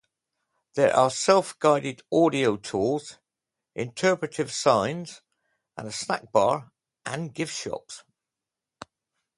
[0.73, 3.19] There are self-guided audio tours,
[3.75, 5.21] interpretive signs,
[5.77, 6.71] a snackbar,
[7.05, 8.03] and gift shops.